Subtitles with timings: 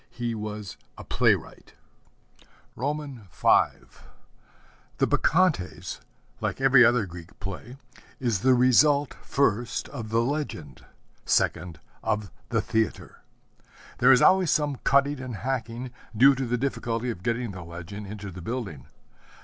[0.09, 1.75] He was a playwright.
[2.75, 3.19] V
[4.97, 6.01] The Bacchantes,
[6.39, 7.77] like every other Greek play,
[8.19, 10.83] is the result, first, of the legend,
[11.23, 13.21] second, of the theatre.
[13.99, 18.07] There is always some cutting and hacking, due to the difficulty of getting the legend
[18.07, 18.87] into the building.